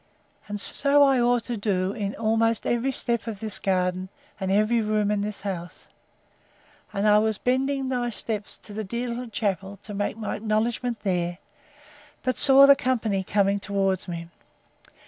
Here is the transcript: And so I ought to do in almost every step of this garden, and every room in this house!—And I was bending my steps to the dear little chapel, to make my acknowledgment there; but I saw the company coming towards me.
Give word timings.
And 0.47 0.59
so 0.59 1.03
I 1.03 1.21
ought 1.21 1.43
to 1.43 1.55
do 1.57 1.91
in 1.93 2.15
almost 2.15 2.65
every 2.65 2.91
step 2.91 3.27
of 3.27 3.39
this 3.39 3.59
garden, 3.59 4.09
and 4.39 4.51
every 4.51 4.81
room 4.81 5.11
in 5.11 5.21
this 5.21 5.41
house!—And 5.41 7.07
I 7.07 7.19
was 7.19 7.37
bending 7.37 7.89
my 7.89 8.09
steps 8.09 8.57
to 8.57 8.73
the 8.73 8.83
dear 8.83 9.09
little 9.09 9.29
chapel, 9.29 9.77
to 9.83 9.93
make 9.93 10.17
my 10.17 10.35
acknowledgment 10.37 11.01
there; 11.01 11.37
but 12.23 12.33
I 12.33 12.39
saw 12.39 12.65
the 12.65 12.75
company 12.75 13.23
coming 13.23 13.59
towards 13.59 14.07
me. 14.07 14.29